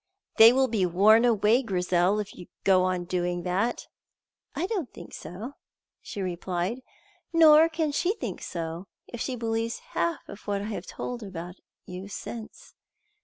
"They 0.37 0.51
will 0.51 0.67
be 0.67 0.83
worn 0.83 1.25
away, 1.25 1.61
Grizel, 1.61 2.17
if 2.17 2.33
you 2.33 2.47
go 2.63 2.85
on 2.85 3.03
doing 3.05 3.43
that." 3.43 3.85
"I 4.55 4.65
don't 4.65 4.91
think 4.91 5.13
so," 5.13 5.53
she 6.01 6.23
replied, 6.23 6.81
"nor 7.31 7.69
can 7.69 7.91
she 7.91 8.15
think 8.15 8.41
so 8.41 8.87
if 9.05 9.21
she 9.21 9.35
believes 9.35 9.77
half 9.93 10.27
of 10.27 10.47
what 10.47 10.61
I 10.63 10.69
have 10.73 10.87
told 10.87 11.21
her 11.21 11.27
about 11.27 11.57
you 11.85 12.07
since. 12.07 12.73